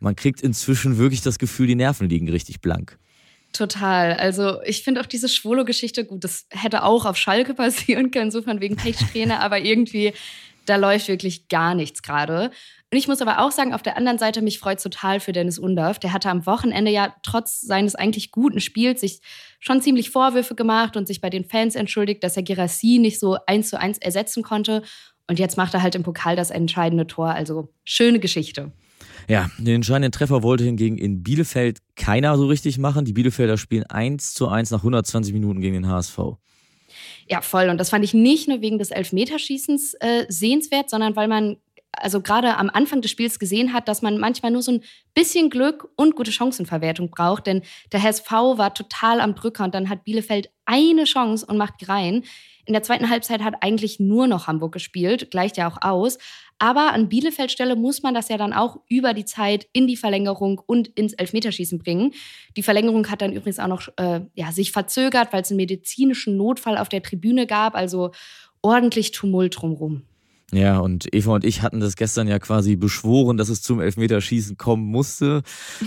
Man 0.00 0.16
kriegt 0.16 0.42
inzwischen 0.42 0.98
wirklich 0.98 1.22
das 1.22 1.38
Gefühl, 1.38 1.66
die 1.66 1.74
Nerven 1.74 2.10
liegen 2.10 2.28
richtig 2.28 2.60
blank. 2.60 2.98
Total. 3.54 4.12
Also 4.12 4.60
ich 4.64 4.82
finde 4.82 5.00
auch 5.00 5.06
diese 5.06 5.30
Schwolo-Geschichte 5.30 6.04
gut. 6.04 6.24
Das 6.24 6.46
hätte 6.50 6.82
auch 6.82 7.06
auf 7.06 7.16
Schalke 7.16 7.54
passieren 7.54 8.10
können, 8.10 8.30
so 8.30 8.42
von 8.42 8.60
wegen 8.60 8.76
Pechsträhne, 8.76 9.40
aber 9.40 9.60
irgendwie, 9.60 10.12
da 10.66 10.76
läuft 10.76 11.08
wirklich 11.08 11.48
gar 11.48 11.74
nichts 11.74 12.02
gerade. 12.02 12.50
Und 12.90 12.98
ich 12.98 13.08
muss 13.08 13.22
aber 13.22 13.40
auch 13.40 13.50
sagen, 13.50 13.72
auf 13.72 13.82
der 13.82 13.96
anderen 13.96 14.18
Seite, 14.18 14.42
mich 14.42 14.58
freut 14.58 14.82
total 14.82 15.20
für 15.20 15.32
Dennis 15.32 15.58
Undorf. 15.58 15.98
Der 15.98 16.12
hatte 16.12 16.28
am 16.28 16.44
Wochenende 16.44 16.90
ja 16.90 17.14
trotz 17.22 17.62
seines 17.62 17.94
eigentlich 17.94 18.30
guten 18.30 18.60
Spiels 18.60 19.00
sich 19.00 19.20
schon 19.58 19.80
ziemlich 19.80 20.10
Vorwürfe 20.10 20.54
gemacht 20.54 20.98
und 20.98 21.06
sich 21.06 21.22
bei 21.22 21.30
den 21.30 21.46
Fans 21.46 21.74
entschuldigt, 21.74 22.22
dass 22.22 22.36
er 22.36 22.42
Girassi 22.42 22.98
nicht 22.98 23.18
so 23.18 23.38
eins 23.46 23.70
zu 23.70 23.80
eins 23.80 23.96
ersetzen 23.96 24.42
konnte. 24.42 24.82
Und 25.28 25.38
jetzt 25.38 25.56
macht 25.56 25.74
er 25.74 25.82
halt 25.82 25.94
im 25.94 26.02
Pokal 26.02 26.36
das 26.36 26.50
entscheidende 26.50 27.06
Tor. 27.06 27.28
Also 27.28 27.68
schöne 27.84 28.18
Geschichte. 28.18 28.72
Ja, 29.28 29.50
den 29.58 29.76
entscheidenden 29.76 30.12
Treffer 30.12 30.42
wollte 30.42 30.64
hingegen 30.64 30.96
in 30.96 31.22
Bielefeld 31.22 31.80
keiner 31.96 32.36
so 32.38 32.46
richtig 32.46 32.78
machen. 32.78 33.04
Die 33.04 33.12
Bielefelder 33.12 33.58
spielen 33.58 33.84
1 33.84 34.32
zu 34.32 34.48
1 34.48 34.70
nach 34.70 34.78
120 34.78 35.34
Minuten 35.34 35.60
gegen 35.60 35.74
den 35.74 35.88
HSV. 35.88 36.18
Ja, 37.28 37.42
voll. 37.42 37.68
Und 37.68 37.78
das 37.78 37.90
fand 37.90 38.04
ich 38.04 38.14
nicht 38.14 38.48
nur 38.48 38.62
wegen 38.62 38.78
des 38.78 38.90
Elfmeterschießens 38.90 39.94
äh, 40.00 40.24
sehenswert, 40.28 40.88
sondern 40.88 41.14
weil 41.14 41.28
man 41.28 41.58
also 41.92 42.20
gerade 42.20 42.56
am 42.56 42.70
Anfang 42.70 43.02
des 43.02 43.10
Spiels 43.10 43.38
gesehen 43.38 43.72
hat, 43.72 43.88
dass 43.88 44.02
man 44.02 44.18
manchmal 44.18 44.52
nur 44.52 44.62
so 44.62 44.72
ein 44.72 44.82
bisschen 45.14 45.50
Glück 45.50 45.88
und 45.96 46.16
gute 46.16 46.32
Chancenverwertung 46.32 47.10
braucht. 47.10 47.46
Denn 47.46 47.62
der 47.92 48.02
HSV 48.02 48.30
war 48.30 48.72
total 48.74 49.20
am 49.20 49.34
Drücker 49.34 49.64
und 49.64 49.74
dann 49.74 49.88
hat 49.88 50.04
Bielefeld 50.04 50.50
eine 50.64 51.04
Chance 51.04 51.44
und 51.46 51.56
macht 51.56 51.88
rein. 51.88 52.24
In 52.68 52.74
der 52.74 52.82
zweiten 52.82 53.08
Halbzeit 53.08 53.42
hat 53.42 53.54
eigentlich 53.62 53.98
nur 53.98 54.26
noch 54.26 54.46
Hamburg 54.46 54.72
gespielt, 54.72 55.30
gleicht 55.30 55.56
ja 55.56 55.66
auch 55.66 55.78
aus. 55.80 56.18
Aber 56.58 56.92
an 56.92 57.08
Bielefeld 57.08 57.50
Stelle 57.50 57.76
muss 57.76 58.02
man 58.02 58.12
das 58.12 58.28
ja 58.28 58.36
dann 58.36 58.52
auch 58.52 58.80
über 58.90 59.14
die 59.14 59.24
Zeit 59.24 59.66
in 59.72 59.86
die 59.86 59.96
Verlängerung 59.96 60.60
und 60.66 60.88
ins 60.88 61.14
Elfmeterschießen 61.14 61.78
bringen. 61.78 62.12
Die 62.58 62.62
Verlängerung 62.62 63.10
hat 63.10 63.22
dann 63.22 63.32
übrigens 63.32 63.58
auch 63.58 63.68
noch 63.68 63.88
äh, 63.96 64.20
ja, 64.34 64.52
sich 64.52 64.70
verzögert, 64.70 65.32
weil 65.32 65.40
es 65.40 65.50
einen 65.50 65.56
medizinischen 65.56 66.36
Notfall 66.36 66.76
auf 66.76 66.90
der 66.90 67.02
Tribüne 67.02 67.46
gab. 67.46 67.74
Also 67.74 68.10
ordentlich 68.60 69.12
Tumult 69.12 69.58
drumherum. 69.58 70.02
Ja, 70.50 70.78
und 70.78 71.12
Eva 71.14 71.34
und 71.34 71.44
ich 71.44 71.60
hatten 71.60 71.78
das 71.78 71.94
gestern 71.94 72.26
ja 72.26 72.38
quasi 72.38 72.76
beschworen, 72.76 73.36
dass 73.36 73.50
es 73.50 73.60
zum 73.60 73.80
Elfmeterschießen 73.80 74.56
kommen 74.56 74.86
musste. 74.86 75.42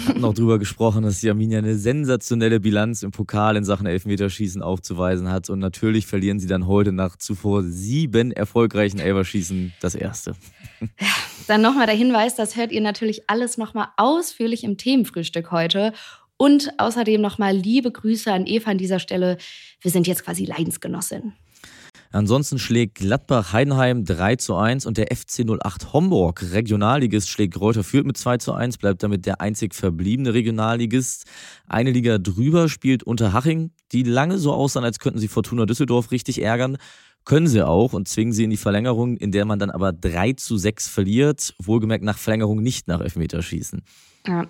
Hatten 0.06 0.24
auch 0.24 0.36
darüber 0.36 0.60
gesprochen, 0.60 1.02
dass 1.02 1.20
die 1.20 1.30
Arminia 1.32 1.58
eine 1.58 1.76
sensationelle 1.76 2.60
Bilanz 2.60 3.02
im 3.02 3.10
Pokal 3.10 3.56
in 3.56 3.64
Sachen 3.64 3.88
Elfmeterschießen 3.88 4.62
aufzuweisen 4.62 5.32
hat. 5.32 5.50
Und 5.50 5.58
natürlich 5.58 6.06
verlieren 6.06 6.40
sie 6.40 6.48
dann 6.48 6.68
heute 6.68 6.92
nach 6.92 7.16
zuvor 7.16 7.64
sieben 7.64 8.32
erfolgreichen 8.32 9.00
Elferschießen 9.00 9.74
das 9.82 9.96
erste. 9.96 10.36
Ja, 11.00 11.08
dann 11.48 11.64
nochmal 11.64 11.88
der 11.88 11.96
Hinweis, 11.96 12.36
das 12.36 12.56
hört 12.56 12.72
ihr 12.72 12.82
natürlich 12.82 13.28
alles 13.28 13.58
nochmal 13.58 13.88
ausführlich 13.98 14.64
im 14.64 14.78
Themenfrühstück 14.78 15.50
heute. 15.50 15.92
Und 16.38 16.72
außerdem 16.78 17.20
nochmal 17.20 17.56
liebe 17.56 17.92
Grüße 17.92 18.32
an 18.32 18.46
Eva 18.46 18.72
an 18.72 18.78
dieser 18.78 19.00
Stelle. 19.00 19.38
Wir 19.80 19.90
sind 19.90 20.06
jetzt 20.06 20.24
quasi 20.24 20.46
Leidensgenossin. 20.46 21.34
Ansonsten 22.14 22.60
schlägt 22.60 22.96
Gladbach 22.96 23.54
Heidenheim 23.54 24.04
3 24.04 24.36
zu 24.36 24.56
1 24.56 24.86
und 24.86 24.98
der 24.98 25.08
FC 25.16 25.46
08 25.50 25.94
Homburg, 25.94 26.52
Regionalligist, 26.52 27.30
schlägt 27.30 27.60
Reuter 27.60 27.86
Fürth 27.86 28.06
mit 28.06 28.18
2 28.18 28.38
zu 28.38 28.54
1, 28.54 28.78
bleibt 28.78 29.02
damit 29.02 29.26
der 29.26 29.40
einzig 29.40 29.74
verbliebene 29.74 30.34
Regionalligist. 30.34 31.26
Eine 31.68 31.92
Liga 31.92 32.18
drüber 32.18 32.68
spielt 32.68 33.04
Unterhaching, 33.04 33.72
die 33.94 34.04
lange 34.04 34.38
so 34.38 34.52
aussahen, 34.52 34.84
als 34.84 35.00
könnten 35.00 35.20
sie 35.20 35.30
Fortuna 35.30 35.66
Düsseldorf 35.66 36.12
richtig 36.12 36.42
ärgern. 36.42 36.78
Können 37.24 37.48
sie 37.48 37.66
auch 37.66 37.94
und 37.94 38.08
zwingen 38.08 38.34
sie 38.34 38.44
in 38.44 38.50
die 38.50 38.58
Verlängerung, 38.58 39.16
in 39.16 39.32
der 39.32 39.46
man 39.46 39.60
dann 39.60 39.70
aber 39.70 39.94
3 39.94 40.34
zu 40.34 40.58
6 40.58 40.90
verliert, 40.90 41.54
wohlgemerkt 41.60 42.04
nach 42.04 42.18
Verlängerung 42.18 42.62
nicht 42.62 42.88
nach 42.88 43.00
Elfmeterschießen. 43.00 43.84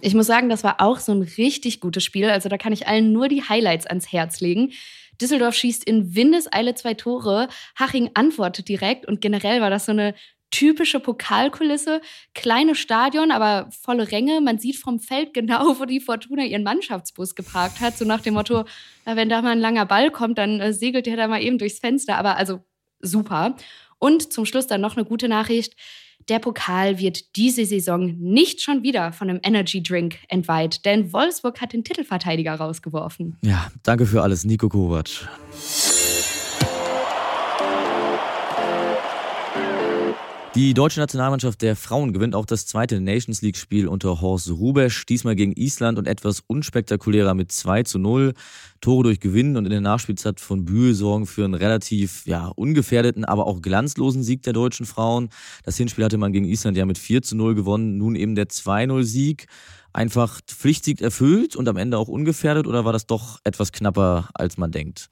Ich 0.02 0.16
muss 0.16 0.28
sagen, 0.28 0.50
das 0.50 0.64
war 0.64 0.82
auch 0.82 1.00
so 1.00 1.14
ein 1.14 1.22
richtig 1.22 1.80
gutes 1.80 2.04
Spiel. 2.04 2.30
Also 2.30 2.50
da 2.50 2.58
kann 2.58 2.74
ich 2.74 2.88
allen 2.88 3.14
nur 3.14 3.30
die 3.30 3.44
Highlights 3.44 3.88
ans 3.88 4.12
Herz 4.12 4.42
legen. 4.42 4.72
Düsseldorf 5.22 5.56
schießt 5.56 5.84
in 5.84 6.16
Windeseile 6.16 6.76
zwei 6.76 6.94
Tore. 6.94 7.48
Haching 7.76 8.12
antwortet 8.14 8.68
direkt 8.68 9.06
und 9.06 9.22
generell 9.22 9.62
war 9.62 9.70
das 9.70 9.86
so 9.86 9.92
eine 9.92 10.14
typische 10.52 11.00
Pokalkulisse. 11.00 12.02
Kleine 12.36 12.76
Stadion, 12.76 13.32
aber 13.32 13.70
volle 13.72 14.12
Ränge. 14.12 14.42
Man 14.42 14.60
sieht 14.60 14.76
vom 14.76 15.00
Feld 15.00 15.34
genau, 15.34 15.80
wo 15.80 15.86
die 15.86 16.02
Fortuna 16.02 16.44
ihren 16.44 16.64
Mannschaftsbus 16.64 17.36
geparkt 17.36 17.80
hat. 17.80 17.98
So 17.98 18.06
nach 18.06 18.22
dem 18.22 18.34
Motto, 18.36 18.66
wenn 19.06 19.30
da 19.30 19.42
mal 19.42 19.52
ein 19.52 19.60
langer 19.60 19.86
Ball 19.86 20.12
kommt, 20.12 20.38
dann 20.38 20.60
äh, 20.60 20.74
segelt 20.74 21.06
der 21.06 21.16
da 21.16 21.28
mal 21.28 21.42
eben 21.42 21.58
durchs 21.58 21.80
Fenster. 21.80 22.18
Aber 22.18 22.36
also 22.36 22.60
super. 23.00 23.56
Und 23.98 24.34
zum 24.34 24.46
Schluss 24.46 24.68
dann 24.68 24.82
noch 24.82 24.98
eine 24.98 25.06
gute 25.06 25.30
Nachricht. 25.30 25.76
Der 26.32 26.40
Pokal 26.40 26.98
wird 26.98 27.36
diese 27.36 27.66
Saison 27.66 28.16
nicht 28.18 28.62
schon 28.62 28.84
wieder 28.84 29.12
von 29.12 29.30
einem 29.30 29.42
Energy 29.44 29.84
Drink 29.84 30.16
entweiht, 30.30 30.86
denn 30.86 31.12
Wolfsburg 31.12 31.60
hat 31.60 31.74
den 31.74 31.84
Titelverteidiger 31.84 32.56
rausgeworfen. 32.56 33.36
Ja, 33.42 33.70
danke 33.84 34.06
für 34.06 34.22
alles, 34.22 34.46
Nico 34.46 34.70
Kovac. 34.70 35.28
Die 40.54 40.74
deutsche 40.74 41.00
Nationalmannschaft 41.00 41.62
der 41.62 41.78
Frauen 41.78 42.12
gewinnt 42.12 42.36
auch 42.36 42.46
das 42.46 42.66
zweite 42.66 43.00
Nations 43.00 43.42
League-Spiel 43.42 43.88
unter 43.88 44.20
Horst 44.20 44.50
Rubesch, 44.50 45.06
diesmal 45.06 45.34
gegen 45.34 45.54
Island 45.54 45.98
und 45.98 46.10
etwas 46.10 46.44
unspektakulärer 46.46 47.34
mit 47.34 47.54
2 47.54 47.84
zu 47.84 48.00
0. 48.00 48.34
Tore 48.82 49.04
durch 49.04 49.22
Gewinnen 49.22 49.56
und 49.56 49.64
in 49.64 49.72
der 49.72 49.80
Nachspielzeit 49.80 50.42
von 50.42 50.66
Bühl 50.66 50.94
sorgen 50.94 51.26
für 51.26 51.46
einen 51.46 51.54
relativ 51.54 52.26
ja, 52.26 52.48
ungefährdeten, 52.48 53.24
aber 53.24 53.48
auch 53.48 53.62
glanzlosen 53.62 54.24
Sieg 54.24 54.44
der 54.44 54.52
deutschen 54.52 54.86
Frauen. 54.86 55.30
Das 55.64 55.78
Hinspiel 55.78 56.04
hatte 56.04 56.18
man 56.18 56.34
gegen 56.34 56.46
Island 56.46 56.76
ja 56.76 56.86
mit 56.86 56.98
4 56.98 57.22
zu 57.22 57.38
0 57.38 57.56
gewonnen, 57.56 57.98
nun 57.98 58.18
eben 58.18 58.36
der 58.36 58.50
2-0-Sieg. 58.50 59.46
Einfach 59.94 60.42
Pflichtsieg 60.46 61.00
erfüllt 61.00 61.56
und 61.56 61.70
am 61.70 61.78
Ende 61.78 61.98
auch 61.98 62.10
ungefährdet 62.10 62.68
oder 62.68 62.84
war 62.84 62.92
das 62.92 63.06
doch 63.06 63.40
etwas 63.46 63.72
knapper, 63.72 64.28
als 64.34 64.58
man 64.58 64.72
denkt? 64.72 65.10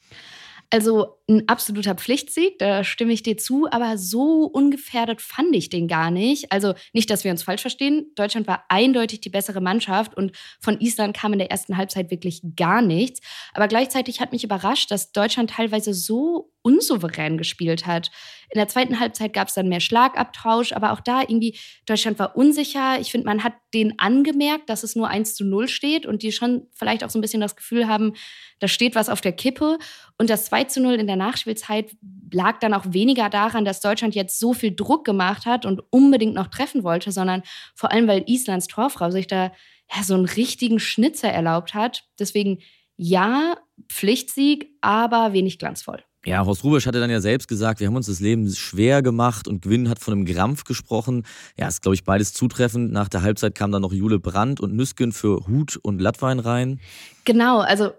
Also 0.70 1.19
ein 1.30 1.48
absoluter 1.48 1.94
Pflichtsieg, 1.94 2.58
da 2.58 2.84
stimme 2.84 3.14
ich 3.14 3.22
dir 3.22 3.38
zu, 3.38 3.68
aber 3.70 3.98
so 3.98 4.46
ungefährdet 4.46 5.22
fand 5.22 5.56
ich 5.56 5.70
den 5.70 5.88
gar 5.88 6.10
nicht. 6.10 6.52
Also 6.52 6.74
nicht, 6.92 7.10
dass 7.10 7.24
wir 7.24 7.32
uns 7.32 7.44
falsch 7.44 7.62
verstehen. 7.62 8.12
Deutschland 8.16 8.48
war 8.48 8.66
eindeutig 8.68 9.22
die 9.22 9.30
bessere 9.30 9.62
Mannschaft 9.62 10.18
und 10.18 10.36
von 10.60 10.82
Island 10.82 11.16
kam 11.16 11.34
in 11.34 11.40
der 11.40 11.52
ersten 11.52 11.78
Halbzeit 11.78 12.10
wirklich 12.10 12.42
gar 12.56 12.82
nichts. 12.82 13.22
Aber 13.54 13.68
gleichzeitig 13.68 14.20
hat 14.20 14.32
mich 14.32 14.44
überrascht, 14.44 14.90
dass 14.90 15.12
Deutschland 15.12 15.52
teilweise 15.52 15.94
so 15.94 16.52
unsouverän 16.62 17.38
gespielt 17.38 17.86
hat. 17.86 18.12
In 18.52 18.58
der 18.58 18.68
zweiten 18.68 19.00
Halbzeit 19.00 19.34
gab 19.34 19.48
es 19.48 19.54
dann 19.54 19.70
mehr 19.70 19.80
Schlagabtausch, 19.80 20.74
aber 20.74 20.92
auch 20.92 21.00
da 21.00 21.22
irgendwie, 21.22 21.58
Deutschland 21.86 22.20
war 22.20 22.36
unsicher. 22.36 23.00
Ich 23.00 23.12
finde, 23.12 23.28
man 23.28 23.44
hat 23.44 23.54
denen 23.74 23.94
angemerkt, 23.98 24.70
dass 24.70 24.84
es 24.84 24.96
nur 24.96 25.08
1 25.08 25.36
zu 25.36 25.46
0 25.46 25.68
steht 25.68 26.06
und 26.06 26.22
die 26.22 26.32
schon 26.32 26.68
vielleicht 26.74 27.04
auch 27.04 27.10
so 27.10 27.18
ein 27.18 27.22
bisschen 27.22 27.42
das 27.42 27.56
Gefühl 27.56 27.88
haben, 27.88 28.14
da 28.60 28.68
steht 28.68 28.96
was 28.96 29.10
auf 29.10 29.22
der 29.22 29.32
Kippe. 29.32 29.78
Und 30.18 30.30
das 30.30 30.46
2 30.46 30.66
zu 30.66 30.82
0 30.82 30.96
in 30.96 31.08
der 31.08 31.16
Nachspielzeit 31.20 31.96
lag 32.32 32.60
dann 32.60 32.74
auch 32.74 32.86
weniger 32.90 33.30
daran, 33.30 33.66
dass 33.66 33.82
Deutschland 33.82 34.16
jetzt 34.16 34.40
so 34.40 34.54
viel 34.54 34.76
Druck 34.76 35.06
gemacht 35.06 35.46
hat 35.46 35.66
und 35.66 35.82
unbedingt 35.92 36.34
noch 36.34 36.48
treffen 36.48 36.84
wollte, 36.84 37.12
sondern 37.12 37.44
vor 37.76 37.92
allem, 37.92 38.08
weil 38.08 38.24
Islands 38.28 38.68
Torfrau 38.68 39.12
sich 39.12 39.28
da 39.28 39.52
ja, 39.96 40.04
so 40.04 40.16
einen 40.16 40.26
richtigen 40.26 40.80
Schnitzer 40.80 41.30
erlaubt 41.30 41.74
hat. 41.74 42.06
Deswegen 42.20 42.60
ja, 42.96 43.56
Pflichtsieg, 43.88 44.68
aber 44.82 45.32
wenig 45.34 45.58
glanzvoll. 45.58 46.04
Ja, 46.26 46.46
Horst 46.46 46.66
Rubisch 46.66 46.86
hatte 46.86 47.00
dann 47.00 47.10
ja 47.10 47.22
selbst 47.22 47.48
gesagt, 47.48 47.80
wir 47.80 47.88
haben 47.88 47.96
uns 47.96 48.08
das 48.08 48.20
Leben 48.20 48.52
schwer 48.52 49.02
gemacht 49.02 49.48
und 49.48 49.62
Gwyn 49.62 49.88
hat 49.88 50.00
von 50.00 50.14
einem 50.14 50.26
Krampf 50.26 50.66
gesprochen. 50.66 51.24
Ja, 51.58 51.70
ist, 51.70 51.82
glaube 51.82 51.96
ich, 51.96 52.04
beides 52.04 52.34
zutreffend. 52.34 52.92
Nach 52.92 53.08
der 53.08 53.22
Halbzeit 53.22 53.56
kam 53.56 53.72
dann 53.72 53.82
noch 53.82 53.94
Jule 53.94 54.20
Brandt 54.20 54.60
und 54.60 54.76
Nüsken 54.76 55.14
für 55.14 55.48
Hut 55.48 55.80
und 55.82 56.02
Lattwein 56.02 56.40
rein. 56.40 56.82
Genau, 57.24 57.60
also 57.60 57.92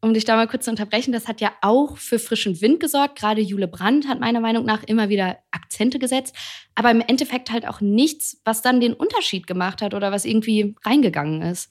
um 0.00 0.14
dich 0.14 0.24
da 0.24 0.36
mal 0.36 0.46
kurz 0.46 0.64
zu 0.64 0.70
unterbrechen, 0.70 1.12
das 1.12 1.26
hat 1.26 1.40
ja 1.40 1.52
auch 1.62 1.96
für 1.96 2.18
frischen 2.18 2.60
Wind 2.60 2.80
gesorgt. 2.80 3.18
Gerade 3.18 3.40
Jule 3.40 3.68
Brandt 3.68 4.06
hat 4.06 4.20
meiner 4.20 4.40
Meinung 4.40 4.64
nach 4.64 4.82
immer 4.84 5.08
wieder 5.08 5.38
Akzente 5.50 5.98
gesetzt, 5.98 6.34
aber 6.74 6.90
im 6.90 7.00
Endeffekt 7.00 7.50
halt 7.50 7.66
auch 7.66 7.80
nichts, 7.80 8.40
was 8.44 8.62
dann 8.62 8.80
den 8.80 8.92
Unterschied 8.92 9.46
gemacht 9.46 9.82
hat 9.82 9.94
oder 9.94 10.12
was 10.12 10.24
irgendwie 10.24 10.74
reingegangen 10.84 11.42
ist. 11.42 11.70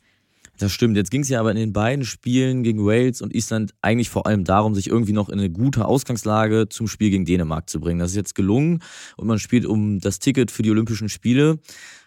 Das 0.57 0.71
stimmt. 0.71 0.95
Jetzt 0.95 1.11
ging 1.11 1.21
es 1.21 1.29
ja 1.29 1.41
aber 1.41 1.51
in 1.51 1.57
den 1.57 1.73
beiden 1.73 2.05
Spielen 2.05 2.63
gegen 2.63 2.85
Wales 2.85 3.21
und 3.21 3.35
Island 3.35 3.73
eigentlich 3.81 4.09
vor 4.09 4.25
allem 4.25 4.45
darum, 4.45 4.73
sich 4.73 4.87
irgendwie 4.87 5.11
noch 5.11 5.27
in 5.27 5.37
eine 5.37 5.49
gute 5.49 5.85
Ausgangslage 5.85 6.69
zum 6.69 6.87
Spiel 6.87 7.09
gegen 7.09 7.25
Dänemark 7.25 7.69
zu 7.69 7.81
bringen. 7.81 7.99
Das 7.99 8.11
ist 8.11 8.15
jetzt 8.15 8.35
gelungen 8.35 8.81
und 9.17 9.27
man 9.27 9.39
spielt 9.39 9.65
um 9.65 9.99
das 9.99 10.19
Ticket 10.19 10.51
für 10.51 10.63
die 10.63 10.71
Olympischen 10.71 11.09
Spiele. 11.09 11.59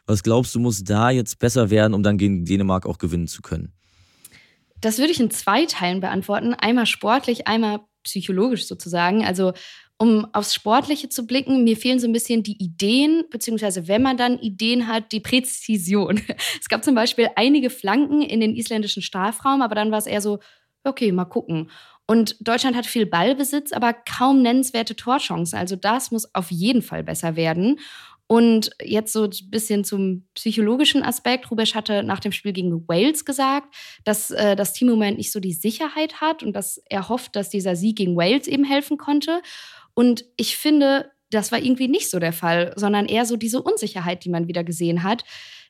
Was 0.07 0.23
glaubst 0.23 0.55
du, 0.55 0.61
muss 0.61 0.83
da 0.83 1.11
jetzt 1.11 1.39
besser 1.39 1.69
werden, 1.69 1.93
um 1.93 2.03
dann 2.03 2.17
gegen 2.17 2.47
Dänemark 2.47 2.87
auch 2.87 2.97
gewinnen 2.97 3.27
zu 3.27 3.43
können? 3.43 3.73
Das 4.80 4.99
würde 4.99 5.12
ich 5.12 5.20
in 5.20 5.30
zwei 5.30 5.66
Teilen 5.66 6.00
beantworten. 6.00 6.54
Einmal 6.54 6.87
sportlich, 6.87 7.49
einmal 7.49 7.80
psychologisch 8.04 8.66
sozusagen. 8.66 9.25
Also 9.25 9.52
um 9.99 10.28
aufs 10.32 10.54
Sportliche 10.54 11.08
zu 11.08 11.26
blicken, 11.26 11.64
mir 11.64 11.76
fehlen 11.76 11.99
so 11.99 12.06
ein 12.06 12.12
bisschen 12.12 12.44
die 12.44 12.62
Ideen, 12.62 13.25
beziehungsweise 13.30 13.88
wenn 13.88 14.00
man 14.00 14.16
dann 14.16 14.38
Ideen 14.38 14.87
hat, 14.87 15.11
die 15.11 15.20
Präzision. 15.20 16.20
Es 16.61 16.68
gab 16.68 16.85
zum 16.85 16.94
Beispiel 16.94 17.28
einige 17.35 17.68
Flanken 17.68 18.23
in 18.23 18.40
den 18.40 18.54
isländischen 18.54 19.02
Strafraum, 19.02 19.61
aber 19.61 19.75
dann 19.75 19.90
war 19.90 19.99
es 19.99 20.06
eher 20.06 20.20
so, 20.20 20.38
okay, 20.85 21.11
mal 21.11 21.25
gucken. 21.25 21.70
Und 22.06 22.37
Deutschland 22.40 22.76
hat 22.76 22.87
viel 22.87 23.06
Ballbesitz, 23.06 23.73
aber 23.73 23.92
kaum 23.92 24.40
nennenswerte 24.40 24.97
Torchancen. 24.97 25.58
Also 25.58 25.76
das 25.76 26.11
muss 26.11 26.32
auf 26.35 26.50
jeden 26.50 26.80
Fall 26.80 27.02
besser 27.02 27.37
werden. 27.37 27.80
Und 28.28 28.70
jetzt 28.82 29.14
so 29.14 29.25
ein 29.25 29.50
bisschen 29.50 29.85
zum 29.85 30.28
psychologischen 30.35 31.02
Aspekt. 31.02 31.50
Rubesch 31.50 31.75
hatte 31.75 32.02
nach 32.02 32.20
dem 32.20 32.30
Spiel 32.30 32.52
gegen 32.52 32.87
Wales 32.87 33.25
gesagt, 33.25 33.75
dass 34.04 34.30
äh, 34.30 34.54
das 34.54 34.75
Team 34.75 34.88
im 34.88 34.94
Moment 34.94 35.16
nicht 35.16 35.32
so 35.32 35.40
die 35.40 35.54
Sicherheit 35.54 36.20
hat 36.20 36.42
und 36.42 36.52
dass 36.52 36.80
er 36.90 37.08
hofft, 37.08 37.35
dass 37.37 37.49
dieser 37.49 37.75
Sieg 37.75 37.97
gegen 37.97 38.16
Wales 38.16 38.47
eben 38.47 38.64
helfen 38.64 38.99
konnte. 38.99 39.40
Und 39.94 40.26
ich 40.37 40.58
finde, 40.58 41.11
das 41.30 41.52
war 41.52 41.58
irgendwie 41.58 41.88
nicht 41.88 42.11
so 42.11 42.18
der 42.18 42.35
Fall, 42.35 42.75
sondern 42.76 43.06
eher 43.06 43.25
so 43.25 43.37
diese 43.37 43.62
Unsicherheit, 43.62 44.25
die 44.25 44.30
man 44.30 44.47
wieder 44.47 44.62
gesehen 44.62 45.02
hat. 45.02 45.25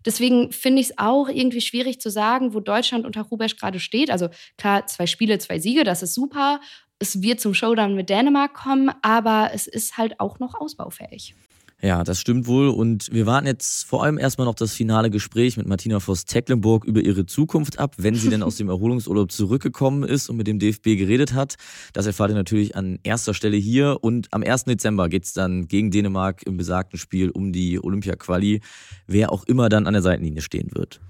Deswegen 0.05 0.51
finde 0.53 0.81
ich 0.81 0.91
es 0.91 0.99
auch 0.99 1.29
irgendwie 1.29 1.61
schwierig 1.61 2.01
zu 2.01 2.11
sagen, 2.11 2.55
wo 2.55 2.61
Deutschland 2.61 3.07
unter 3.07 3.23
Rubesch 3.23 3.57
gerade 3.57 3.79
steht. 3.79 4.11
Also 4.11 4.31
klar, 4.57 4.87
zwei 4.87 5.07
Spiele, 5.07 5.39
zwei 5.39 5.61
Siege, 5.61 5.85
das 5.85 6.03
ist 6.03 6.15
super. 6.15 6.61
Es 6.99 7.23
wird 7.23 7.41
zum 7.41 7.55
Showdown 7.55 7.95
mit 7.95 8.11
Dänemark 8.11 8.55
kommen, 8.55 8.91
aber 9.03 9.51
es 9.55 9.69
ist 9.69 9.97
halt 9.97 10.19
auch 10.19 10.41
noch 10.41 10.61
ausbaufähig. 10.61 11.37
Ja, 11.81 12.03
das 12.03 12.19
stimmt 12.19 12.49
wohl. 12.49 12.69
Und 12.69 13.13
wir 13.13 13.27
warten 13.27 13.47
jetzt 13.47 13.85
vor 13.85 14.03
allem 14.03 14.19
erstmal 14.19 14.47
noch 14.47 14.57
das 14.57 14.73
finale 14.73 15.11
Gespräch 15.11 15.57
mit 15.57 15.69
Martina 15.69 16.01
Voss-Tecklenburg 16.01 16.85
über 16.85 17.01
ihre 17.01 17.25
Zukunft 17.25 17.79
ab, 17.79 17.95
wenn 17.99 18.17
sie 18.17 18.31
denn 18.31 18.43
aus 18.43 18.57
dem 18.57 18.69
Erholungsurlaub 18.69 19.31
zurückgekommen 19.31 20.03
ist 20.03 20.29
und 20.29 20.37
mit 20.37 20.49
dem 20.49 20.59
DFB 20.59 20.97
geredet 20.97 21.35
hat. 21.35 21.55
Das 21.93 22.07
erfahrt 22.07 22.31
ihr 22.31 22.35
natürlich 22.35 22.75
an 22.75 22.99
erster 23.05 23.33
Stelle 23.33 23.57
hier. 23.57 23.99
Und 24.01 24.27
am 24.33 24.43
1. 24.43 24.65
Dezember 24.65 25.09
geht's 25.09 25.33
dann 25.35 25.69
gegen 25.69 25.93
Dänemark 25.93 26.43
im 26.43 26.57
besagten 26.57 26.99
Spiel 26.99 27.31
um 27.31 27.53
die 27.53 27.79
Olympia-Quali, 27.81 28.61
wer 29.07 29.31
auch 29.31 29.45
immer 29.45 29.69
dann 29.69 29.87
an 29.87 29.93
der 29.93 30.03
Seitenlinie 30.03 30.43
stehen 30.43 30.71
wird. 30.73 31.01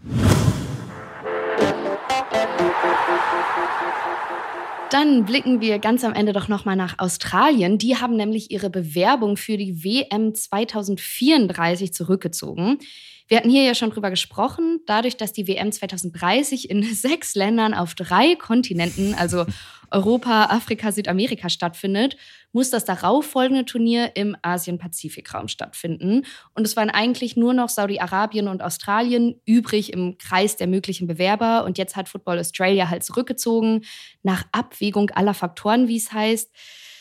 Dann 4.90 5.26
blicken 5.26 5.60
wir 5.60 5.78
ganz 5.78 6.02
am 6.02 6.14
Ende 6.14 6.32
doch 6.32 6.48
nochmal 6.48 6.74
nach 6.74 6.98
Australien. 6.98 7.76
Die 7.76 7.96
haben 7.96 8.16
nämlich 8.16 8.50
ihre 8.50 8.70
Bewerbung 8.70 9.36
für 9.36 9.58
die 9.58 9.84
WM 9.84 10.34
2034 10.34 11.92
zurückgezogen. 11.92 12.78
Wir 13.26 13.36
hatten 13.36 13.50
hier 13.50 13.64
ja 13.64 13.74
schon 13.74 13.90
drüber 13.90 14.08
gesprochen, 14.08 14.80
dadurch, 14.86 15.18
dass 15.18 15.34
die 15.34 15.46
WM 15.46 15.70
2030 15.72 16.70
in 16.70 16.82
sechs 16.94 17.34
Ländern 17.34 17.74
auf 17.74 17.94
drei 17.94 18.34
Kontinenten, 18.36 19.14
also 19.14 19.44
Europa, 19.90 20.44
Afrika, 20.44 20.90
Südamerika 20.90 21.50
stattfindet, 21.50 22.16
muss 22.52 22.70
das 22.70 22.84
darauffolgende 22.84 23.64
Turnier 23.64 24.12
im 24.16 24.36
Asien-Pazifik-Raum 24.42 25.48
stattfinden. 25.48 26.24
Und 26.54 26.66
es 26.66 26.76
waren 26.76 26.90
eigentlich 26.90 27.36
nur 27.36 27.54
noch 27.54 27.68
Saudi-Arabien 27.68 28.48
und 28.48 28.62
Australien 28.62 29.40
übrig 29.44 29.92
im 29.92 30.16
Kreis 30.18 30.56
der 30.56 30.66
möglichen 30.66 31.06
Bewerber. 31.06 31.64
Und 31.64 31.78
jetzt 31.78 31.96
hat 31.96 32.08
Football 32.08 32.38
Australia 32.38 32.88
halt 32.88 33.04
zurückgezogen, 33.04 33.84
nach 34.22 34.44
Abwägung 34.52 35.10
aller 35.10 35.34
Faktoren, 35.34 35.88
wie 35.88 35.96
es 35.96 36.12
heißt. 36.12 36.50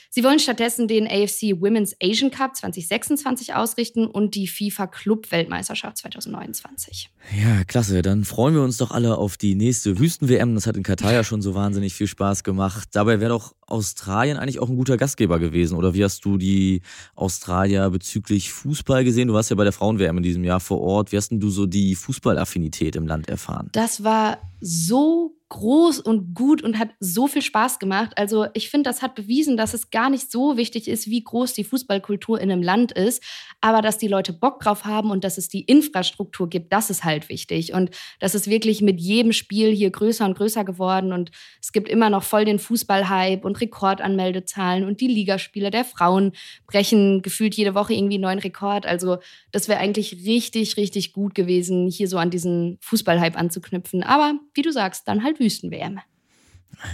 Sie 0.10 0.24
wollen 0.24 0.40
stattdessen 0.40 0.88
den 0.88 1.08
AFC 1.08 1.60
Women's 1.60 1.96
Asian 2.02 2.32
Cup 2.32 2.56
2026 2.56 3.54
ausrichten 3.54 4.08
und 4.08 4.36
die 4.36 4.48
FIFA 4.48 4.88
Club 4.88 5.32
Weltmeisterschaft 5.32 5.98
2029. 5.98 7.10
Ja, 7.38 7.64
klasse. 7.66 8.02
Dann 8.02 8.24
freuen 8.24 8.56
wir 8.56 8.62
uns 8.62 8.78
doch 8.78 8.92
alle 8.92 9.18
auf 9.18 9.38
die 9.38 9.56
nächste 9.56 10.00
Wüsten-WM. 10.00 10.56
Das 10.56 10.68
hat 10.68 10.78
in 10.78 10.84
Katar 10.84 11.14
ja 11.14 11.24
schon 11.24 11.42
so 11.42 11.56
wahnsinnig 11.56 11.94
viel 11.94 12.08
Spaß 12.08 12.44
gemacht. 12.44 12.90
Dabei 12.94 13.20
wäre 13.20 13.30
doch 13.30 13.54
Australien 13.68 14.38
eigentlich 14.38 14.60
auch 14.60 14.70
ein 14.70 14.78
guter 14.78 14.98
Gastgeber 14.98 15.40
gewesen. 15.40 15.78
Oder 15.78 15.94
wie 15.94 16.04
hast 16.04 16.24
du 16.26 16.38
die 16.38 16.82
Australier 17.16 17.90
bezüglich 17.90 18.52
Fußball 18.52 19.04
gesehen? 19.04 19.28
Du 19.28 19.34
warst 19.34 19.50
ja 19.50 19.56
bei 19.56 19.64
der 19.64 19.74
Frauen-WM 19.74 20.18
in 20.18 20.24
diesem 20.24 20.44
Jahr 20.44 20.60
vor 20.60 20.82
Ort. 20.82 21.12
Wie 21.12 21.18
hast 21.18 21.30
denn 21.30 21.40
du 21.40 21.50
so 21.50 21.66
die 21.66 21.96
Fußballaffinität 21.96 22.96
im 22.96 23.08
Land 23.08 23.30
erfahren? 23.30 23.70
Das 23.74 24.04
war 24.04 24.40
so 24.62 25.37
groß 25.50 26.00
und 26.00 26.34
gut 26.34 26.62
und 26.62 26.78
hat 26.78 26.90
so 27.00 27.28
viel 27.28 27.42
Spaß 27.42 27.80
gemacht. 27.80 28.18
Also 28.18 28.48
ich 28.54 28.70
finde, 28.70 28.90
das 28.90 29.02
hat 29.02 29.16
bewiesen, 29.16 29.56
dass 29.56 29.74
es 29.74 29.92
gar 29.92 30.10
nicht 30.10 30.30
so 30.30 30.58
wichtig 30.58 30.88
ist, 30.90 31.08
wie 31.08 31.24
groß 31.24 31.54
die 31.54 31.64
Fußballkultur 31.64 32.40
in 32.42 32.52
einem 32.52 32.62
Land 32.62 32.92
ist, 32.92 33.24
aber 33.62 33.82
dass 33.82 33.98
die 33.98 34.10
Leute 34.10 34.34
Bock 34.34 34.60
drauf 34.60 34.84
haben 34.84 35.10
und 35.10 35.24
dass 35.24 35.38
es 35.38 35.48
die 35.48 35.62
Infrastruktur 35.62 36.50
gibt, 36.50 36.74
das 36.74 36.90
ist 36.90 37.06
halt 37.06 37.30
wichtig. 37.30 37.74
Und 37.74 37.92
das 38.20 38.36
ist 38.36 38.50
wirklich 38.50 38.82
mit 38.82 39.00
jedem 39.00 39.32
Spiel 39.32 39.74
hier 39.74 39.90
größer 39.90 40.26
und 40.26 40.38
größer 40.38 40.66
geworden 40.66 41.14
und 41.14 41.32
es 41.62 41.72
gibt 41.72 41.88
immer 41.88 42.10
noch 42.10 42.24
voll 42.24 42.44
den 42.44 42.60
Fußballhype 42.60 43.48
und 43.48 43.62
Rekordanmeldezahlen 43.62 44.84
und 44.84 45.00
die 45.00 45.08
Ligaspiele 45.08 45.72
der 45.72 45.86
Frauen 45.86 46.34
brechen 46.66 47.22
gefühlt 47.22 47.56
jede 47.56 47.74
Woche 47.74 47.94
irgendwie 47.94 48.16
einen 48.16 48.24
neuen 48.24 48.40
Rekord. 48.40 48.86
Also 48.86 49.18
das 49.52 49.70
wäre 49.70 49.80
eigentlich 49.80 50.26
richtig, 50.26 50.76
richtig 50.76 51.14
gut 51.14 51.36
gewesen, 51.36 51.90
hier 51.90 52.10
so 52.10 52.18
an 52.18 52.32
diesen 52.32 52.78
Fußballhype 52.82 53.38
anzuknüpfen. 53.38 54.04
Aber 54.04 54.34
wie 54.54 54.62
du 54.62 54.72
sagst, 54.74 55.08
dann 55.08 55.24
halt 55.24 55.37
halt 55.38 55.40
Wüsten-WM. 55.40 56.00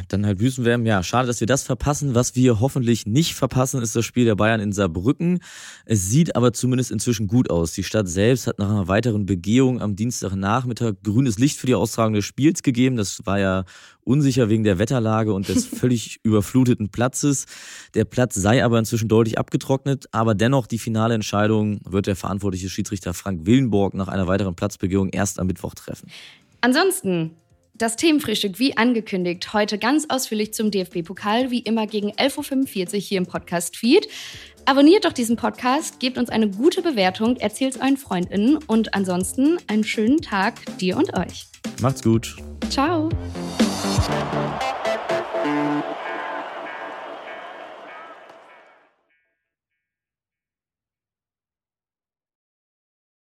Dann 0.08 0.26
halt 0.26 0.40
Wüsten-WM. 0.40 0.86
Ja, 0.86 1.04
schade, 1.04 1.28
dass 1.28 1.42
wir 1.42 1.48
das 1.48 1.64
verpassen. 1.64 2.16
Was 2.16 2.36
wir 2.36 2.62
hoffentlich 2.62 3.06
nicht 3.06 3.34
verpassen, 3.36 3.82
ist 3.82 3.96
das 3.96 4.06
Spiel 4.06 4.24
der 4.24 4.36
Bayern 4.36 4.62
in 4.62 4.72
Saarbrücken. 4.72 5.40
Es 5.86 6.10
sieht 6.10 6.38
aber 6.38 6.54
zumindest 6.54 6.92
inzwischen 6.92 7.28
gut 7.28 7.50
aus. 7.50 7.74
Die 7.74 7.84
Stadt 7.84 8.08
selbst 8.08 8.48
hat 8.48 8.60
nach 8.60 8.70
einer 8.70 8.88
weiteren 8.88 9.26
Begehung 9.26 9.82
am 9.82 9.98
Dienstagnachmittag 9.98 10.94
grünes 11.04 11.38
Licht 11.38 11.60
für 11.60 11.68
die 11.68 11.76
Austragung 11.76 12.14
des 12.14 12.24
Spiels 12.24 12.64
gegeben. 12.64 12.96
Das 12.96 13.26
war 13.26 13.40
ja 13.40 13.66
unsicher 14.06 14.48
wegen 14.48 14.64
der 14.64 14.80
Wetterlage 14.80 15.34
und 15.34 15.50
des 15.50 15.66
völlig 15.80 16.20
überfluteten 16.24 16.90
Platzes. 16.90 17.46
Der 17.94 18.06
Platz 18.06 18.36
sei 18.36 18.64
aber 18.64 18.80
inzwischen 18.80 19.10
deutlich 19.10 19.38
abgetrocknet, 19.38 20.06
aber 20.12 20.34
dennoch 20.34 20.68
die 20.68 20.80
finale 20.80 21.14
Entscheidung 21.14 21.82
wird 21.84 22.08
der 22.08 22.16
verantwortliche 22.16 22.70
Schiedsrichter 22.70 23.14
Frank 23.14 23.46
Willenborg 23.46 23.96
nach 23.96 24.08
einer 24.08 24.28
weiteren 24.28 24.56
Platzbegehung 24.56 25.10
erst 25.10 25.40
am 25.40 25.48
Mittwoch 25.48 25.74
treffen. 25.74 26.10
Ansonsten 26.62 27.32
das 27.76 27.96
Themenfrühstück, 27.96 28.60
wie 28.60 28.78
angekündigt, 28.78 29.54
heute 29.54 29.78
ganz 29.78 30.06
ausführlich 30.10 30.54
zum 30.54 30.72
DFB-Pokal, 30.72 31.52
wie 31.52 31.60
immer 31.60 31.88
gegen 31.88 32.12
11.45 32.12 32.94
Uhr 32.94 33.00
hier 33.00 33.18
im 33.18 33.26
Podcast-Feed. 33.26 34.08
Abonniert 34.66 35.06
doch 35.06 35.14
diesen 35.14 35.36
Podcast, 35.36 36.00
gebt 36.00 36.18
uns 36.18 36.30
eine 36.30 36.50
gute 36.50 36.82
Bewertung, 36.82 37.36
erzählt 37.38 37.76
es 37.76 37.82
euren 37.82 37.98
FreundInnen 37.98 38.60
und 38.68 38.94
ansonsten 38.94 39.58
einen 39.68 39.84
schönen 39.84 40.22
Tag 40.22 40.56
dir 40.78 40.98
und 40.98 41.18
euch. 41.18 41.48
Macht's 41.82 42.02
gut. 42.02 42.36
Ciao. 42.70 43.10